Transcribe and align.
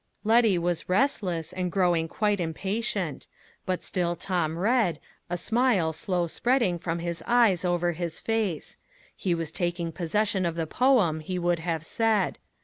Letty 0.23 0.57
was 0.57 0.89
restless, 0.89 1.53
and 1.53 1.71
growing 1.71 2.07
quite 2.07 2.39
impatient; 2.39 3.27
but 3.67 3.83
still 3.83 4.15
Tom 4.15 4.57
read, 4.57 4.99
a 5.29 5.37
smile 5.37 5.93
slow 5.93 6.25
spreading 6.25 6.79
from 6.79 6.97
his 6.97 7.21
eyes 7.27 7.63
over 7.63 7.91
his 7.91 8.19
face; 8.19 8.79
he 9.15 9.35
was 9.35 9.51
taking 9.51 9.91
possession 9.91 10.43
of 10.43 10.55
the 10.55 10.65
poem, 10.65 11.19
he 11.19 11.37
would 11.37 11.59
have 11.59 11.85
said. 11.85 12.39